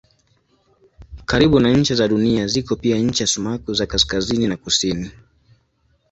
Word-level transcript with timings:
Karibu 1.29 1.59
na 1.59 1.73
ncha 1.77 1.95
za 1.95 2.07
Dunia 2.07 2.47
ziko 2.47 2.75
pia 2.75 2.97
ncha 2.99 3.27
sumaku 3.27 3.73
za 3.73 3.85
kaskazini 3.85 4.47
na 4.47 4.57
kusini. 4.57 5.11